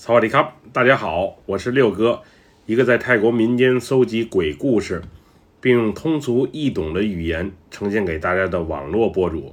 [0.00, 2.22] 萨瓦迪卡，大家好，我是六哥，
[2.66, 5.02] 一个在泰国民间搜集鬼故事，
[5.60, 9.52] 并用通俗易懂的语言呈现给大家的网络博主。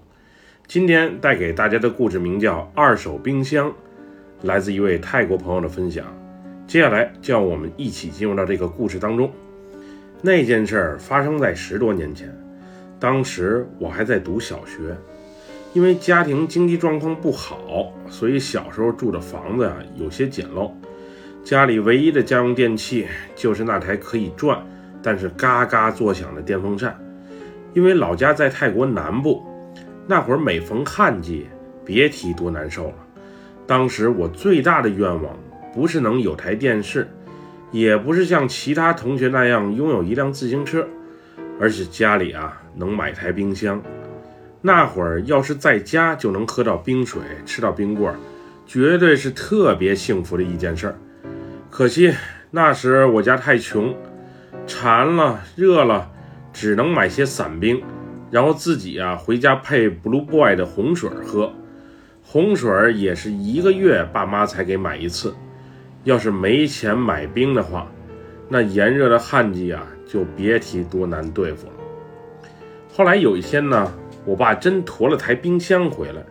[0.67, 3.71] 今天带给大家的故事名叫《二手冰箱》，
[4.43, 6.05] 来自一位泰国朋友的分享。
[6.67, 9.31] 接下来就让我们一起进入到这个故事当中。
[10.21, 12.31] 那件事儿发生在十多年前，
[12.99, 14.95] 当时我还在读小学。
[15.75, 20.71] 因为家庭经济状况不好，所以小时候住的房子啊有些简陋。
[21.43, 24.65] 家里唯一的家用电器就是那台可以转，
[25.03, 26.97] 但是嘎嘎作响的电风扇。
[27.73, 29.43] 因为老家在泰国南部，
[30.07, 31.45] 那会儿每逢旱季，
[31.83, 32.95] 别提多难受了。
[33.67, 35.37] 当时我最大的愿望
[35.73, 37.05] 不是能有台电视，
[37.71, 40.87] 也不是像其他同学那样拥有一辆自行车，
[41.59, 43.83] 而是家里啊能买台冰箱。
[44.65, 48.17] 那会儿要是在家就能喝到冰水，吃到冰棍儿，
[48.65, 50.95] 绝对是特别幸福的一件事儿。
[51.69, 52.11] 可惜
[52.49, 53.95] 那时我家太穷，
[54.65, 56.09] 馋了热了，
[56.51, 57.79] 只能买些散冰，
[58.31, 61.53] 然后自己啊回家配 Blue Boy 的红水喝。
[62.23, 65.35] 红水也是一个月爸妈才给买一次。
[66.05, 67.85] 要是没钱买冰的话，
[68.49, 71.73] 那炎热的旱季啊就别提多难对付了。
[72.91, 73.93] 后来有一天呢。
[74.25, 76.21] 我爸真驮了台冰箱回来，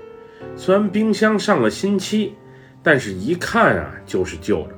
[0.57, 2.35] 虽然冰箱上了新漆，
[2.83, 4.75] 但是一看啊就是旧的，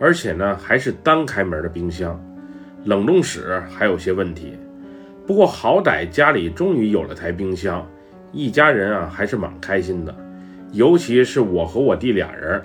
[0.00, 2.20] 而且呢还是单开门的冰箱，
[2.84, 4.58] 冷冻室还有些问题。
[5.26, 7.88] 不过好歹家里终于有了台冰箱，
[8.32, 10.12] 一家人啊还是蛮开心的，
[10.72, 12.60] 尤其是我和我弟俩人，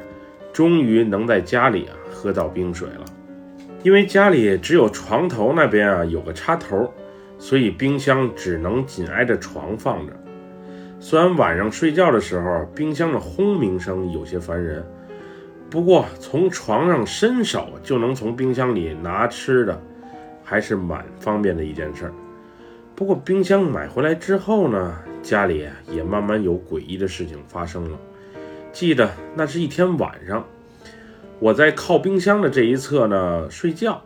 [0.52, 3.06] 终于能在家里啊喝到冰水了。
[3.83, 6.91] 因为家里只有床头那边啊有个插头。
[7.45, 10.13] 所以冰箱只能紧挨着床放着。
[10.99, 14.83] 虽然晚上睡觉的时候冰箱的轰鸣声有些烦人，
[15.69, 19.79] 不过从床上伸手就能从冰箱里拿吃的，
[20.43, 22.13] 还是蛮方便的一件事儿。
[22.95, 28.00] 不过冰箱买回来之后呢，家里也慢慢有诡异的事情发生了。
[28.72, 30.44] 记得那是一天晚上，
[31.38, 34.01] 我在靠冰箱的这一侧呢睡觉，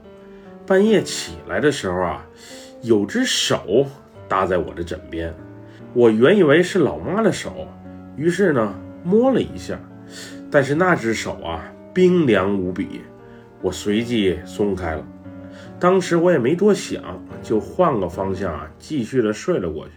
[0.67, 2.25] 半夜起来的时候啊。
[2.81, 3.85] 有只手
[4.28, 5.34] 搭在我的枕边，
[5.94, 7.67] 我原以为是老妈的手，
[8.16, 8.73] 于是呢
[9.03, 9.78] 摸了一下，
[10.50, 11.63] 但是那只手啊
[11.94, 13.01] 冰凉无比，
[13.62, 15.06] 我随即松开了。
[15.79, 17.01] 当时我也没多想，
[17.41, 19.94] 就换个方向啊继续的睡了过去。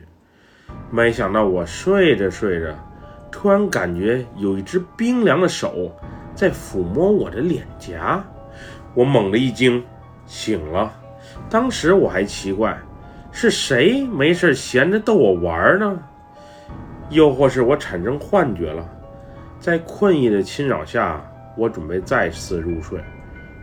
[0.91, 2.75] 没想到我睡着睡着，
[3.31, 5.93] 突然感觉有一只冰凉的手
[6.35, 8.25] 在抚摸我的脸颊，
[8.95, 9.83] 我猛地一惊，
[10.27, 10.93] 醒了。
[11.49, 12.79] 当时我还奇怪，
[13.31, 15.99] 是谁没事闲着逗我玩呢？
[17.11, 18.89] 又或是我产生幻觉了？
[19.61, 21.23] 在困意的侵扰下，
[21.57, 22.99] 我准备再次入睡。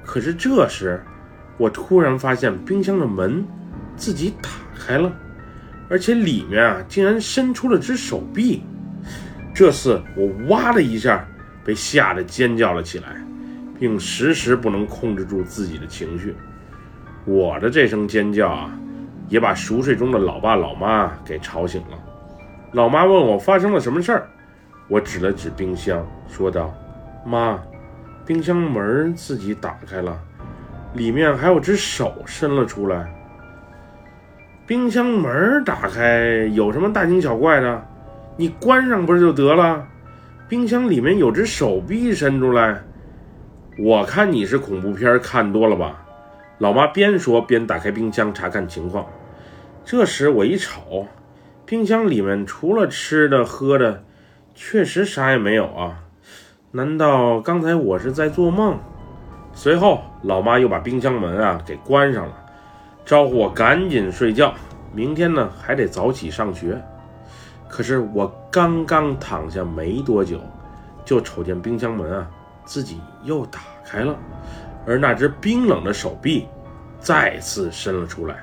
[0.04, 1.02] 可是这时，
[1.58, 3.46] 我突然发现冰箱的门
[3.96, 4.50] 自己打
[4.80, 5.12] 开了，
[5.90, 8.64] 而且里面啊竟然伸出了只手臂。
[9.54, 11.28] 这次我哇的一下
[11.66, 13.22] 被吓得尖叫了起来，
[13.78, 16.36] 并时时不能控制住自己的情绪。
[17.26, 18.72] 我的这声尖叫啊，
[19.28, 21.98] 也把熟睡中的老爸老妈给吵醒了。
[22.72, 24.28] 老妈问我发生了什么事儿，
[24.88, 26.74] 我指了指冰箱，说道
[27.26, 27.60] ：“妈，
[28.26, 30.18] 冰箱门自己打开了，
[30.94, 33.12] 里面还有只手伸了出来。
[34.66, 37.86] 冰箱门打开有什么大惊小怪的？
[38.38, 39.86] 你关上不是就得了？
[40.48, 42.82] 冰箱里面有只手臂伸出来，
[43.78, 46.06] 我看你是恐怖片看多了吧？”
[46.60, 49.06] 老妈边说边打开冰箱查看情况。
[49.86, 51.08] 这时我一瞅，
[51.66, 54.04] 冰箱里面除了吃的喝的，
[54.54, 56.04] 确实啥也没有啊！
[56.72, 58.78] 难道刚才我是在做梦？
[59.54, 62.34] 随后，老妈又把冰箱门啊给关上了，
[63.06, 64.54] 招呼我赶紧睡觉，
[64.94, 66.80] 明天呢还得早起上学。
[67.70, 70.42] 可是我刚刚躺下没多久，
[71.06, 72.30] 就瞅见冰箱门啊
[72.66, 74.14] 自己又打开了。
[74.86, 76.48] 而那只冰冷的手臂
[77.00, 78.36] 再次伸了出来，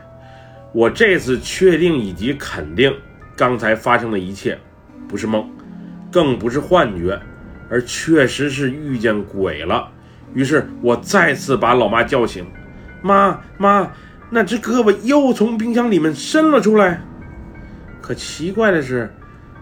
[0.73, 2.94] 我这次确定以及肯定，
[3.37, 4.58] 刚才发生的一切
[5.06, 5.49] 不是梦，
[6.11, 7.20] 更不是幻觉，
[7.69, 9.88] 而确实是遇见鬼了。
[10.35, 12.47] 于是我再次把老妈叫醒
[13.03, 13.91] ：“妈妈，
[14.31, 17.00] 那只胳膊又从冰箱里面伸了出来。”
[18.02, 19.12] 可奇怪的是，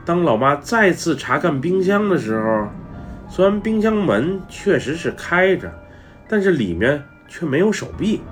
[0.05, 2.69] 当老妈再次查看冰箱的时候，
[3.29, 5.73] 虽然冰箱门确实是开着。
[6.27, 8.23] 但是里面却没有手臂。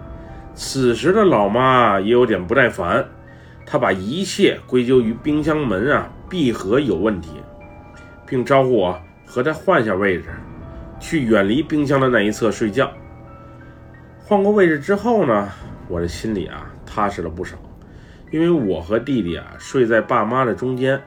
[0.55, 3.07] 此时的老妈也有点不耐烦，
[3.65, 7.31] 她把一切归咎于冰箱门啊闭合有问题，
[8.27, 10.27] 并招呼我和她换下位置。
[11.01, 12.89] 去远离冰箱的那一侧睡觉。
[14.25, 15.49] 换过位置之后呢，
[15.89, 17.57] 我的心里啊踏实了不少，
[18.31, 21.03] 因为我和弟弟啊睡在爸妈的中间，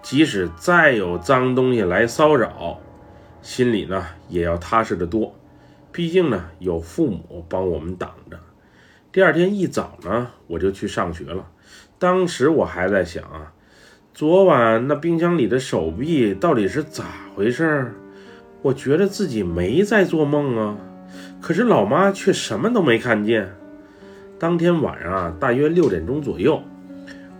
[0.00, 2.80] 即使再有脏东西来骚扰，
[3.42, 5.34] 心里呢也要踏实的多。
[5.92, 8.38] 毕竟呢有父母帮我们挡着。
[9.14, 11.46] 第二天一早呢，我就去上学了。
[12.00, 13.52] 当时我还在想啊，
[14.12, 17.94] 昨晚那冰箱里的手臂到底是咋回事儿？
[18.60, 20.76] 我觉得自己没在做梦啊。
[21.40, 23.54] 可是老妈却什么都没看见。
[24.36, 26.60] 当天晚上啊，大约六点钟左右，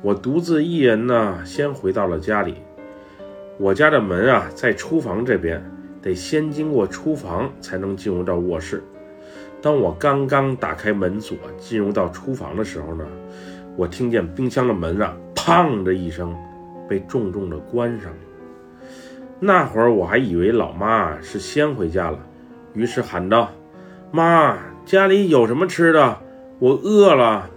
[0.00, 2.54] 我独自一人呢，先回到了家里。
[3.58, 5.60] 我家的门啊，在厨房这边，
[6.00, 8.80] 得先经过厨房才能进入到卧室。
[9.64, 13.06] 当我刚刚打开门锁，进入到厨房的时候呢，
[13.76, 16.36] 我听见冰箱的门啊，砰的一声，
[16.86, 18.18] 被重重的关上了。
[19.40, 22.18] 那会儿我还以为老妈是先回家了，
[22.74, 23.50] 于是喊道。
[24.12, 26.18] 妈，家里有什么吃的？
[26.58, 27.48] 我饿了。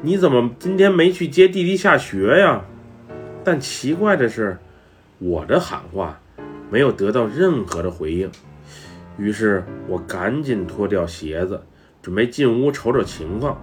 [0.00, 2.64] 你怎么今天没去接弟弟下学呀？
[3.44, 4.56] 但奇怪的是，
[5.18, 6.18] 我的喊话
[6.70, 8.30] 没有得到任何的回应。
[9.20, 11.62] 于是我赶紧脱掉鞋子，
[12.02, 13.56] 准备进屋瞅瞅情况。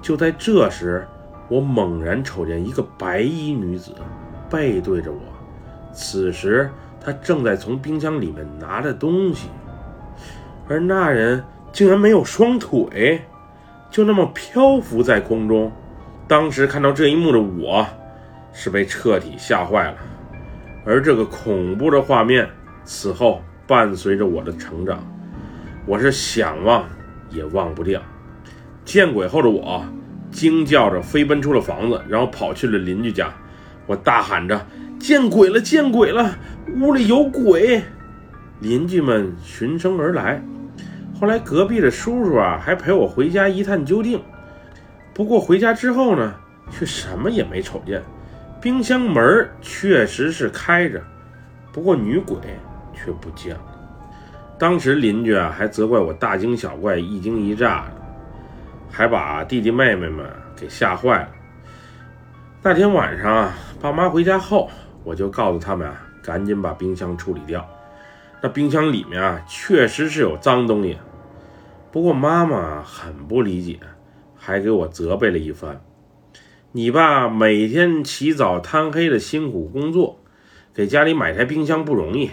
[0.00, 1.04] 就在这时，
[1.48, 3.92] 我猛然瞅见一个白衣女子
[4.48, 5.18] 背对着我，
[5.92, 9.48] 此时她正在从冰箱里面拿着东西，
[10.68, 11.42] 而那人。
[11.72, 13.22] 竟然没有双腿，
[13.90, 15.72] 就那么漂浮在空中。
[16.28, 17.86] 当时看到这一幕的我，
[18.52, 19.96] 是被彻底吓坏了。
[20.84, 22.46] 而这个恐怖的画面，
[22.84, 25.04] 此后伴随着我的成长，
[25.86, 26.84] 我是想忘
[27.30, 28.02] 也忘不掉。
[28.84, 29.84] 见鬼后的我，
[30.30, 33.32] 惊叫着飞奔出了房子，然后跑去了邻居家。
[33.86, 34.66] 我大喊着
[34.98, 35.60] ：“见鬼了！
[35.60, 36.36] 见鬼了！
[36.80, 37.82] 屋里有鬼！”
[38.60, 40.42] 邻居们循声而来。
[41.20, 44.20] 后来隔壁的叔叔啊，还陪我回家一探究竟。
[45.14, 46.34] 不过回家之后呢，
[46.70, 48.02] 却什么也没瞅见。
[48.60, 51.02] 冰箱门确实是开着，
[51.72, 52.36] 不过女鬼
[52.94, 53.62] 却不见了。
[54.58, 58.02] 当时邻居啊，还责怪我大惊小怪、一惊一乍的，
[58.90, 60.24] 还把弟弟妹妹们
[60.56, 61.28] 给吓坏了。
[62.62, 64.70] 那天晚上啊，爸妈回家后，
[65.02, 67.68] 我就告诉他们啊，赶紧把冰箱处理掉。
[68.40, 70.96] 那冰箱里面啊，确实是有脏东西。
[71.90, 73.80] 不过妈妈很不理解，
[74.36, 75.80] 还给我责备了一番。
[76.70, 80.20] 你爸每天起早贪黑的辛苦工作，
[80.72, 82.30] 给家里买台冰箱不容易，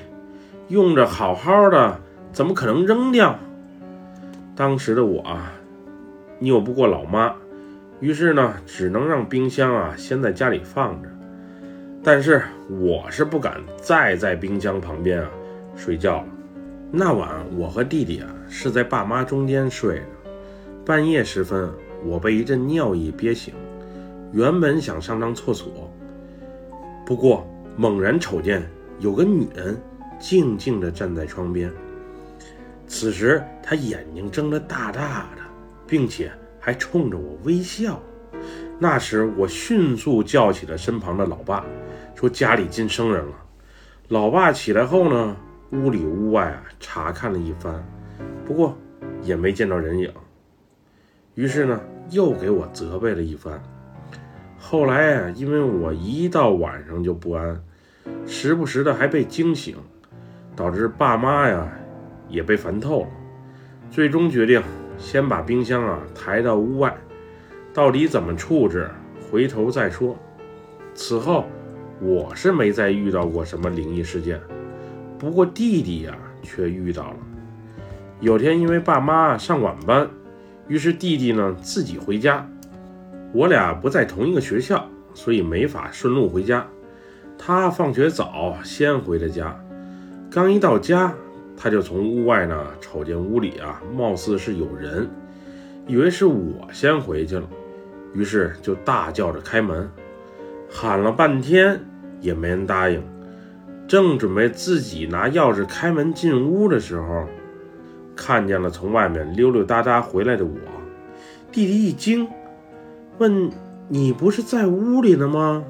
[0.69, 1.99] 用着好好的，
[2.31, 3.37] 怎么可能扔掉？
[4.55, 5.51] 当时的我啊，
[6.39, 7.35] 拗不过老妈，
[7.99, 11.09] 于是呢，只能让冰箱啊先在家里放着。
[12.01, 15.29] 但是我是不敢再在冰箱旁边啊
[15.75, 16.27] 睡觉了。
[16.91, 18.27] 那晚我和弟弟啊。
[18.51, 20.05] 是在爸妈中间睡的，
[20.83, 21.69] 半夜时分，
[22.03, 23.53] 我被一阵尿意憋醒，
[24.31, 25.87] 原本想上趟厕所，
[27.05, 28.67] 不过猛然瞅见
[28.97, 29.79] 有个女人
[30.19, 31.71] 静静地站在窗边，
[32.87, 35.41] 此时他眼睛睁得大大的，
[35.87, 37.99] 并且还冲着我微笑。
[38.77, 41.65] 那时我迅速叫起了身旁的老爸，
[42.15, 43.33] 说家里进生人了。
[44.09, 45.35] 老爸起来后呢，
[45.71, 47.83] 屋里屋外啊查看了一番。
[48.45, 48.77] 不过
[49.21, 50.11] 也没见到人影，
[51.35, 53.61] 于是呢又给我责备了一番。
[54.57, 57.61] 后来啊，因为我一到晚上就不安，
[58.25, 59.77] 时不时的还被惊醒，
[60.59, 61.65] 导致爸妈呀
[62.27, 63.07] 也被烦透了。
[63.89, 64.61] 最终决定
[64.97, 66.93] 先把冰箱啊抬到屋外，
[67.73, 68.91] 到底怎么处置，
[69.31, 70.17] 回头再说。
[70.93, 71.45] 此后
[72.01, 74.37] 我是没再遇到过什么灵异事件，
[75.17, 77.17] 不过弟弟呀却遇到了。
[78.19, 80.09] 有天，因为爸妈上晚班，
[80.67, 82.45] 于是弟弟呢自己回家。
[83.31, 86.67] 我俩不在同一个学校，所以没法顺路回家。
[87.37, 89.57] 他放学早，先回的家。
[90.31, 91.11] 刚一到家，
[91.57, 95.09] 他就从屋外呢瞅见屋里啊，貌似是有人，
[95.87, 97.49] 以为是我先回去了，
[98.13, 99.89] 于是就大叫着开门，
[100.69, 101.79] 喊了半天
[102.21, 103.03] 也没人答应。
[103.87, 107.25] 正准备自己拿钥匙开门进屋的时候，
[108.15, 110.51] 看见了从外面溜溜达达回来的我，
[111.51, 112.27] 弟弟一惊，
[113.17, 113.49] 问
[113.89, 115.63] ：“你不是在屋里呢吗？”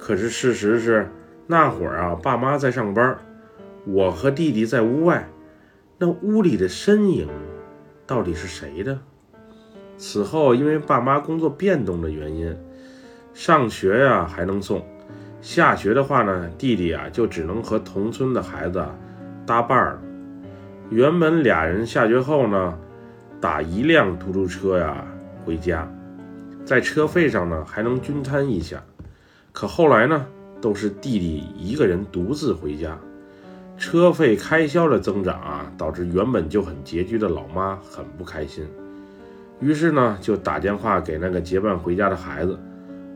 [0.00, 1.10] 可是事实是，
[1.46, 3.18] 那会儿啊，爸妈在上班，
[3.86, 5.28] 我和弟弟在屋外。
[5.98, 7.26] 那屋里的身影，
[8.06, 8.98] 到底是谁的？
[9.96, 12.54] 此后，因为爸妈工作变动的原因，
[13.32, 14.84] 上学呀还能送，
[15.40, 18.84] 下学的话呢，弟弟啊就只能和同村的孩子
[19.46, 19.98] 搭伴儿。
[20.90, 22.78] 原本俩人下学后呢，
[23.40, 25.02] 打一辆出租车呀
[25.46, 25.90] 回家，
[26.62, 28.82] 在车费上呢还能均摊一下。
[29.50, 30.26] 可后来呢，
[30.60, 32.98] 都是弟弟一个人独自回家，
[33.76, 38.66] 车费开销的增长啊，导致原本就很拮据的老妈很不开心。
[39.60, 42.58] 于是呢，就打电话给那个结伴回家的孩子，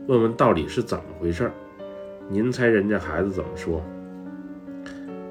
[0.07, 1.51] 问问到底是怎么回事。
[2.29, 3.83] 您猜人家孩子怎么说？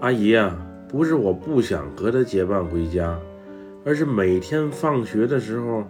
[0.01, 0.57] 阿姨呀，
[0.89, 3.19] 不是我不想和他结伴回家，
[3.85, 5.85] 而是每天放学的时候，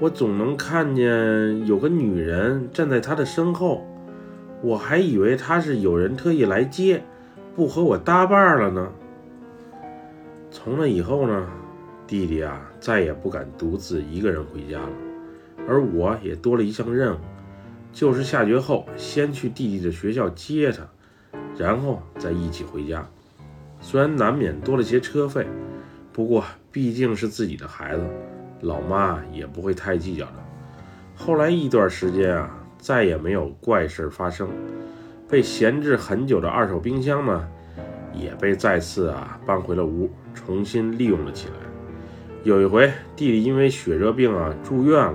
[0.00, 3.86] 我总能看见有个女人站在他的身后。
[4.62, 7.02] 我还以为他是有人特意来接，
[7.54, 8.90] 不和我搭伴了呢。
[10.50, 11.48] 从那以后呢，
[12.06, 14.90] 弟弟啊再也不敢独自一个人回家了，
[15.68, 17.18] 而我也多了一项任务，
[17.92, 20.82] 就是下学后先去弟弟的学校接他，
[21.56, 23.06] 然后再一起回家。
[23.80, 25.46] 虽然难免多了些车费，
[26.12, 28.04] 不过毕竟是自己的孩子，
[28.60, 30.34] 老妈也不会太计较的。
[31.14, 32.58] 后来一段时间啊。
[32.82, 34.48] 再也没有怪事发生，
[35.32, 37.48] 被闲置很久的二手冰箱呢，
[38.12, 41.54] 也被再次啊搬回了屋，重新利用了起来。
[42.42, 45.14] 有一回，弟弟因为血热病啊住院了，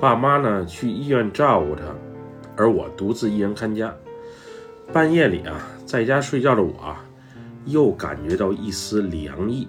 [0.00, 1.82] 爸妈呢去医院照顾他，
[2.56, 3.94] 而我独自一人看家。
[4.94, 7.04] 半夜里啊，在家睡觉的我啊，
[7.66, 9.68] 又感觉到一丝凉意。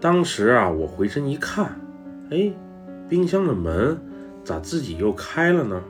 [0.00, 1.78] 当时啊，我回身一看，
[2.30, 2.50] 哎，
[3.10, 4.00] 冰箱的门
[4.42, 5.82] 咋自己又开了呢？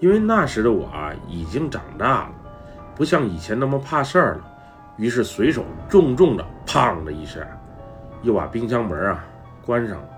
[0.00, 2.30] 因为那时的我啊已经长大了，
[2.94, 4.40] 不像以前那么怕事儿了，
[4.96, 7.44] 于是随手重重的“砰”的一声，
[8.22, 9.24] 又把冰箱门啊
[9.66, 10.08] 关上了。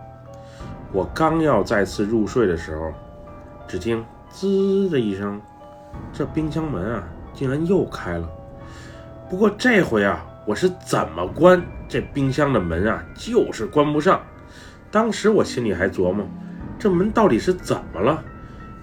[0.92, 2.92] 我刚要再次入睡的时候，
[3.66, 5.40] 只听“滋”的一声，
[6.12, 8.28] 这冰箱门啊竟然又开了。
[9.30, 14.20] 不过这回啊，我是怎么关这冰箱的门啊，就是关不上。
[14.90, 16.26] 当时我心里还琢磨，
[16.78, 18.22] 这门到底是怎么了？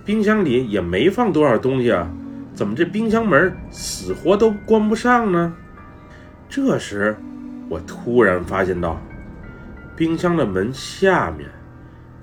[0.07, 2.09] 冰箱里也没放多少东西啊，
[2.53, 5.53] 怎么这冰箱门死活都关不上呢？
[6.47, 7.17] 这时，
[7.67, 8.97] 我突然发现到，
[9.97, 11.49] 冰箱的门下面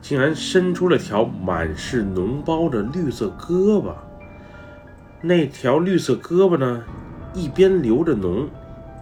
[0.00, 3.92] 竟然伸出了条满是脓包的绿色胳膊。
[5.20, 6.82] 那条绿色胳膊呢，
[7.34, 8.46] 一边流着脓，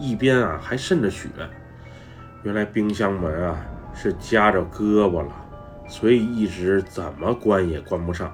[0.01, 1.29] 一边啊还渗着血。
[2.43, 5.33] 原来冰箱门啊是夹着胳膊了，
[5.87, 8.29] 所以一直怎么关也关不上。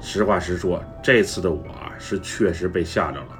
[0.00, 1.64] 实话实说，这次的我
[1.98, 3.38] 是确实被吓着了，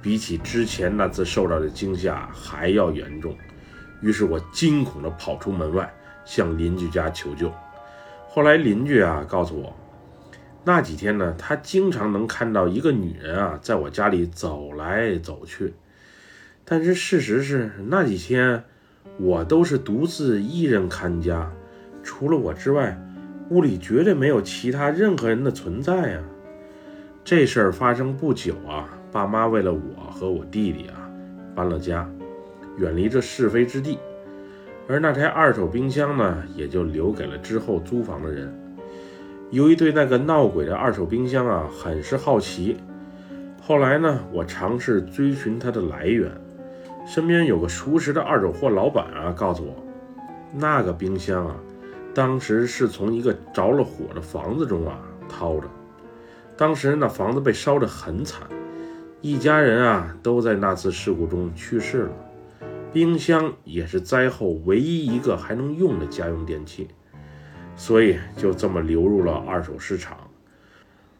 [0.00, 3.36] 比起之前那次受到的惊吓还要严重。
[4.00, 5.92] 于是我惊恐地跑出门外，
[6.24, 7.52] 向邻居家求救。
[8.28, 9.76] 后来邻居啊告诉我，
[10.64, 15.74] 那几天呢，他经常能看到一个女人啊在我家里走来走去。
[16.64, 18.64] 但是事实是，那几天
[19.18, 21.52] 我都是独自一人看家，
[22.02, 22.96] 除了我之外。
[23.50, 26.22] 屋里绝对没有其他任何人的存在啊！
[27.22, 31.08] 这事儿发生不久啊，爸妈为了我和我弟弟啊，
[31.54, 32.08] 搬了家，
[32.78, 33.98] 远离这是非之地。
[34.88, 38.52] 而那台二手冰箱呢，也就留给了之后租房的人。
[39.50, 42.76] 由于对那个闹鬼的二手冰箱啊，很是好奇，
[43.62, 46.30] 后来呢，我尝试追寻它的来源。
[47.06, 49.72] 身边有个熟识的二手货老板啊，告诉我，
[50.52, 51.54] 那个冰箱啊。
[52.16, 55.68] 当时是从一个着了火的房子中啊掏的，
[56.56, 58.48] 当时那房子被烧得很惨，
[59.20, 62.12] 一家人啊都在那次事故中去世了，
[62.90, 66.88] 冰箱也是灾后唯一一个还能用的家用电器，
[67.76, 70.16] 所以就这么流入了二手市场。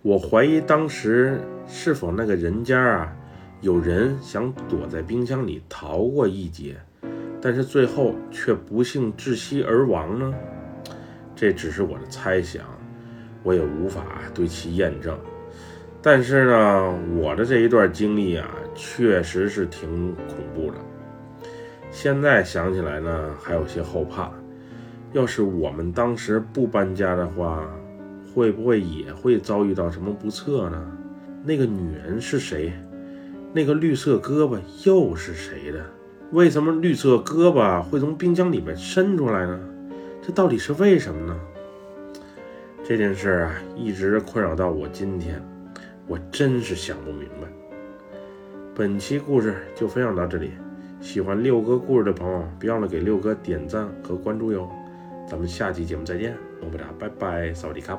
[0.00, 1.38] 我怀疑当时
[1.68, 3.14] 是否那个人家啊
[3.60, 6.74] 有人想躲在冰箱里逃过一劫，
[7.38, 10.32] 但是最后却不幸窒息而亡呢？
[11.36, 12.64] 这只是我的猜想，
[13.44, 15.16] 我也无法对其验证。
[16.02, 20.78] 但是呢，我的这一段经历啊，确实是挺恐怖的。
[21.90, 24.30] 现在想起来呢，还有些后怕。
[25.12, 27.68] 要是我们当时不搬家的话，
[28.34, 30.82] 会不会也会遭遇到什么不测呢？
[31.44, 32.72] 那个女人是谁？
[33.52, 35.84] 那个绿色胳膊又是谁的？
[36.32, 39.58] 为什么绿色胳膊会从冰箱里面伸出来呢？
[40.26, 41.40] 这到底是为什么呢？
[42.82, 45.40] 这件事啊，一直困扰到我今天，
[46.08, 47.46] 我真是想不明白。
[48.74, 50.50] 本期故事就分享到这里，
[51.00, 54.68] 喜欢六哥故事的朋友，别忘了给六哥点赞和关注哟。
[55.28, 57.96] 咱们下期节目再见，么么哒，拜拜，萨瓦迪卡。